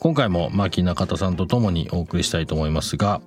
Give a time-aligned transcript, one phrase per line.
[0.00, 3.20] 今回も牧中田さんと共にお送りしたいと思いますが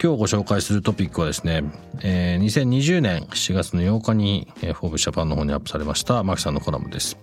[0.00, 1.64] 今日ご紹介するトピックはですね、
[2.02, 7.18] えー、2020年7月の8日に、えー、フォーブジャパンの方にアップされました牧さんのコラムです。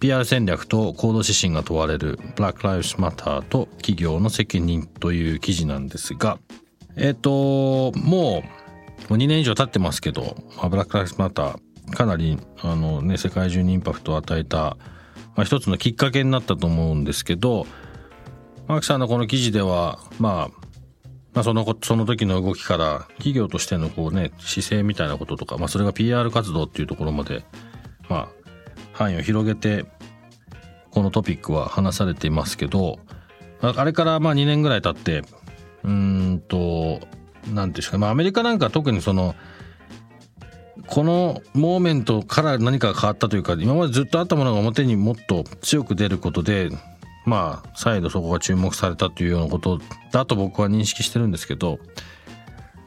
[0.00, 6.38] PR 戦略と行動指針が問われる Black Lives Matter と企業の責任という記事なんですが、
[6.96, 8.44] えっ、ー、と、も
[9.10, 11.58] う2年以上経ってますけど、まあ、Black Lives Matter
[11.94, 14.76] かなりあのね、世界中にインパクトを与えた、
[15.34, 17.66] まあ、一つのきっかけになったと思うんですけど、
[18.68, 20.68] マキさんのこの記事では、まあ、
[21.32, 27.44] まあ、その、その時の動きから、企業としてのこうね、姿勢みたいなこととか、まあ、それが PR 活動っていうところまで、
[28.10, 28.28] まあ、
[28.92, 29.86] 範囲を広げて、
[30.90, 32.98] このトピックは話されていますけど、
[33.60, 35.22] あれからまあ2年ぐらい経って、
[35.84, 37.00] うんと、
[37.52, 39.34] なんですか、まあアメリカなんか特にその、
[40.86, 46.70] このモーメントから何かが変わったというか、今までずっとあったものが表にもっと強く出ることで、
[47.24, 49.80] まあ、再度そこが注目されたというようなこと
[50.12, 51.78] だと僕は認識してるんですけど、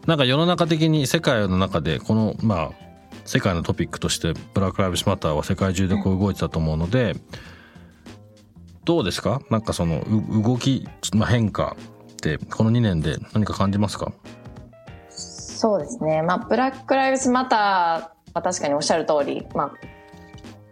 [0.08, 2.72] なんか世の中的に世界の中でこの、まあ、
[3.24, 7.16] 世界のトピックとしてブラック・ライブスマターは世界中でこう動いてたと思うので、
[8.84, 9.42] どうですか？
[9.52, 10.04] なんかその
[10.42, 11.78] 動き、まあ、変化
[12.14, 14.12] ってこの2年で何か感じますか？
[15.10, 16.24] そうですね。
[16.24, 19.72] まあ、ブラック・ライブスマターは確かにおっしゃる通り、まあ、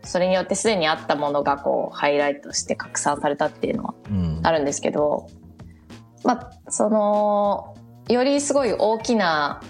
[0.03, 3.93] それによってすでにあったものがこうハイライトして拡散されたっていうのは
[4.43, 5.27] あるんですけど、
[6.23, 7.75] うん、まあその
[8.07, 9.61] よりすごい大きな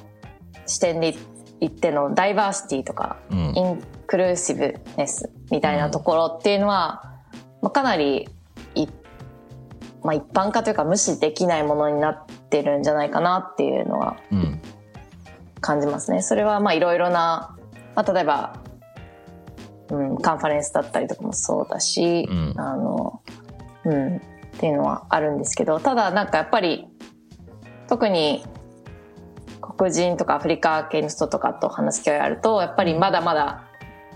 [0.65, 1.15] 視点で
[1.59, 7.03] 言ってのダイバーシティとか、うん、インクルーシブネスみたいなところっていうのは、
[7.61, 8.29] まあ、かなり
[10.03, 14.17] まあ、一般化というか無視できないものになってるんじゃないかなっていうのは
[15.61, 16.21] 感じますね。
[16.21, 17.55] それはまあいろいろな、
[17.95, 18.59] まあ、例えば
[19.89, 23.21] うん、カンファレンスだったりとかもそうだし、うん、あの、
[23.85, 24.19] うん、っ
[24.57, 26.87] ていうのはあるんですけど、ただなんかやっぱり、
[27.87, 28.45] 特に
[29.77, 33.63] 黒人とかアフリカ系の人とかと話す機会あると、やっぱりまだまだ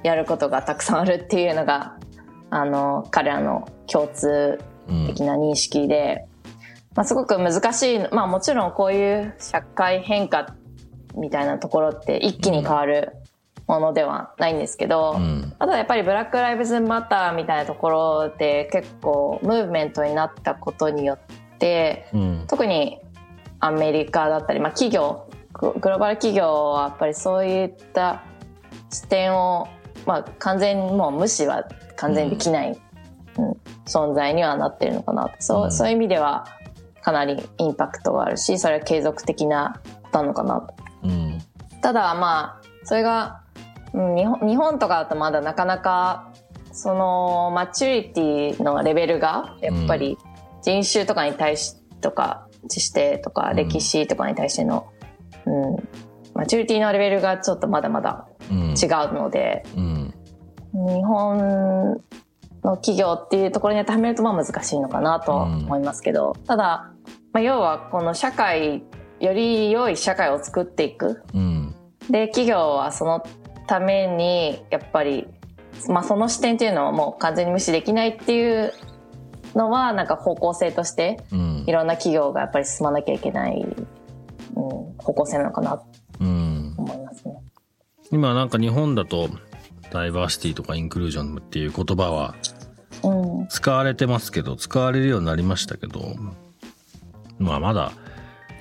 [0.03, 1.97] やることがたくさんあるっていうのが、
[2.49, 4.59] あの、彼らの共通
[5.07, 10.55] 的な認識で、うん、まあ、すごく難しい、まあもちろんこういう社会変化
[11.15, 13.13] みたいなところって一気に変わる
[13.73, 22.99] ものではないんですけど、うん、あとはやっぱりブラック・ライブズ・マターみたいなところで結構ムーブメントになったことによって、うん、特に
[23.59, 28.23] アメリカだったり、まあ、企業グローバル企業はやっぱりそういった
[28.91, 29.67] 視点を、
[30.05, 31.63] まあ、完全にもう無視は
[31.95, 32.77] 完全にできない、
[33.37, 33.51] うん、
[33.85, 36.45] 存在にはなってるのかなそうそういう意味では
[37.01, 40.73] かなりインパクトがあるしそれは継続的なことなのかなと。
[41.81, 43.42] ただまあそれが
[43.93, 46.33] 日本日本とかだとまだなかなか
[46.71, 50.17] そのマチュリティのレベルがやっぱり
[50.63, 54.91] 人種とかに対しとか知識とか歴史とかに対しての、
[55.45, 55.75] うん、
[56.33, 60.13] マチュリティのレベルがちょっとまだまだ違うので、うん。
[60.73, 62.01] うん、日本
[62.63, 66.91] の企業っていうところに当てはめるとまあ難しいのかなと思いますけど、ただ、
[67.33, 68.83] まあ、要はこの社会
[69.19, 71.23] より良い社会を作っていく、
[72.09, 73.23] で企業はその
[73.67, 75.27] ためにやっぱり、
[75.89, 78.73] まあ、その視点っていうのはもう完全に無視できないっていう
[79.55, 81.23] のはなんか方向性として
[81.65, 83.75] いろんな企業がやっぱり進まなきゃいけない、うん、
[84.97, 85.85] 方向性なのかなと
[86.19, 87.35] 思いますね。
[88.11, 89.29] 今なんか日本だと
[89.91, 92.35] ダイバーシティとかインクルージョンっていう言葉は
[93.49, 96.15] 使われてますけど、使われるようになりましたけど
[97.37, 97.91] まあまだ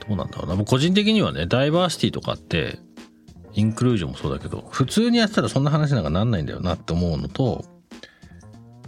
[0.07, 0.65] どうなんだろうな。
[0.65, 2.79] 個人的にはねダイバーシティとかって
[3.55, 7.65] インクルージョンもそうだけど、普通にやってたらそんな話なんかなんないんだよなって思うのと、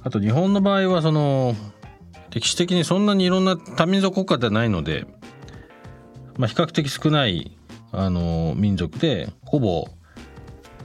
[0.03, 1.55] あと日本の場合はその、
[2.31, 5.07] 歴史的にそんなにいろんな多民族国家ではないので、
[6.37, 7.57] まあ、比較的少ない
[7.93, 9.87] あの民族でほぼ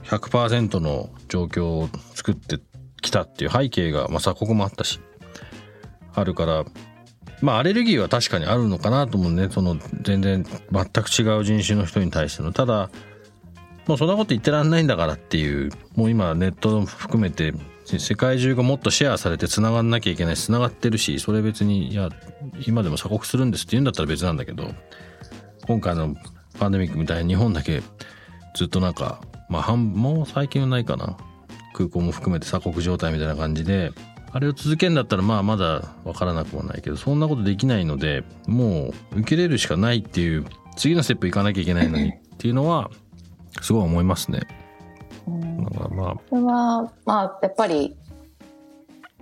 [0.04, 2.60] 100%の状況を作って
[3.02, 5.00] きたっていう背景が、まあ、鎖国もあったし
[6.14, 6.64] あるから
[7.40, 9.48] まあアレルギーは確かにあるのかなと思うね。
[9.50, 12.52] その全然全く違う人種の人に対しての。
[12.52, 12.90] ただ
[13.86, 17.54] もうそんなこと言ってらんないんだからっていうもう今ネット含めて
[17.84, 22.08] 世界中がもっとシェアされて繋がんなきゃいけないし繋がってるしそれ別にいや
[22.66, 24.72] 今でも鎖国するんですって言うんだったら別なんだけど
[25.66, 26.14] 今回の
[26.58, 27.82] パンデミックみたいに日本だけ
[28.54, 31.16] ずっとなんかまあ半もう最近はないかな。
[31.72, 33.92] 空港も含めて鎖国状態みたいな感じで
[34.32, 40.44] あれを続けるんだったらまあまだ分からなくもないけどそんなことできないのでもう受けれるしかないっていう
[40.76, 42.90] 次のステップ行かなきゃいけないのにっていうのは
[43.60, 44.40] すごい思いますね。
[45.26, 46.14] だからまあ。
[46.14, 47.96] これはまあやっぱり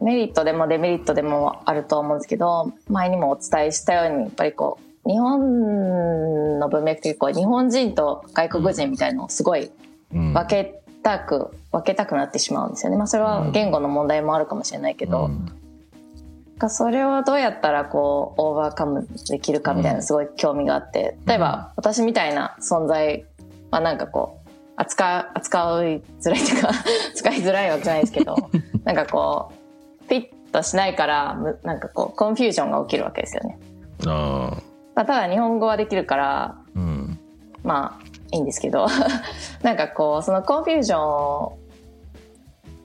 [0.01, 9.71] メリットでもデメリットでもあると思うんですけど前にもお伝えしたようにやっぱりこう日本の文脈って結構日本人と外国人みたいのをすごい
[10.13, 12.99] 分けたく、分けたくなってしまうんですよね。
[12.99, 23.25] まあそれは言語の問題もあるかもしれないけど、うん、それをどうやったらこうオーバーカムできるかみたいなすごい興味があって、例えば私みたいな存在
[23.70, 26.70] はなんかこう扱扱いづらいというか
[27.15, 28.37] 使いづらいわけじゃないですけど
[28.85, 29.53] なんかこ
[30.03, 33.59] うフィットしないからなんかこう confusion が起きるわけですよね。
[34.06, 34.53] あ
[34.94, 37.19] ただ日本語はできるから、うん、
[37.62, 38.87] まあいいんですけど
[39.62, 41.69] なんかこうその confusion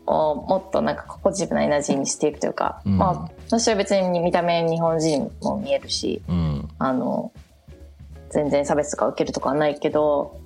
[0.06, 7.32] をもっとなんかポジティブなエナジーにしていくというか、うん、まあ私は別に見た目日本人も見えるし、うん、あの
[8.30, 10.38] 全然差別とか受けるとかはないけど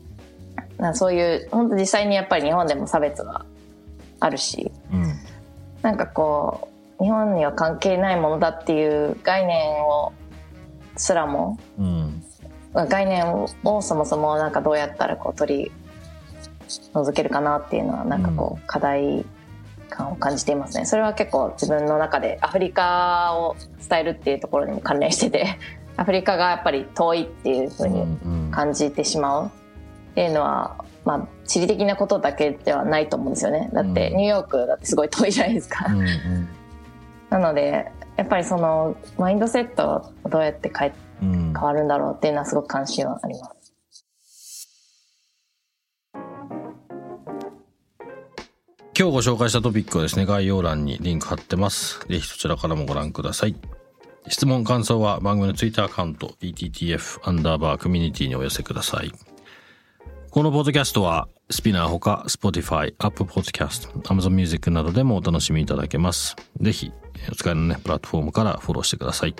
[0.77, 3.45] なそういう本当実際にやっぱり日本でも差別は
[4.19, 5.13] あるし、うん、
[5.81, 6.69] なんかこ
[6.99, 10.13] う日本には関係ないものだっていう概念を
[10.95, 12.23] すらも、うん、
[12.73, 13.47] 概念を
[13.81, 15.71] そもそもなんかどうやったらこう取り
[16.93, 19.25] 除けるかなっていうのはなんかこう課題
[19.89, 20.85] 感を感じていますね。
[20.85, 23.55] それは結構自分の中でアフリカを
[23.87, 25.57] 伝えるっていうところにも関連してて
[25.95, 29.51] アフリカがやっぱり遠いっていうふうに感じてしまう
[30.17, 33.69] っていうのは、まあ、地理的なことだけではないと思うんですよね。
[33.71, 35.85] だってニューヨークだってすごい遠いじゃないですか。
[37.29, 43.73] なのでやっぱりそのマインドセットをどうやって変え変わるんだろうっていうのはすごく関心はあります。
[48.97, 51.99] 今日ご紹介したトピックはですね、概要欄にリンク貼ってます。
[52.09, 53.55] ぜひそちらからもご覧ください。
[54.29, 59.11] 質問、感想は番組の Twitter アカウント、BTTF アンダーバーコミュニティにお寄せください。
[60.37, 66.35] このポッドキャストは、スピナーほか、Spotify、Apple Podcast、Amazon Music などでもお楽しみいただけます。
[66.61, 66.91] ぜひ、
[67.31, 69.33] お使いのね、プラットフォームからフォローしてください。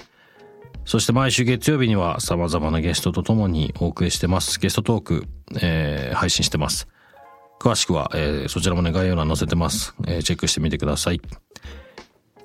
[0.85, 4.59] そして毎週月曜日には様々なゲストと共にお送りしてます。
[4.59, 5.27] ゲストトーク、
[5.61, 6.87] えー、配信してます。
[7.59, 9.93] 詳しくは、えー、そちらもね、概要欄載せてます。
[10.07, 11.21] えー、チェックしてみてください。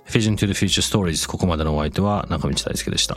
[0.09, 3.17] Vision to the Future Stories ここまでのお相手は中道大輔でした。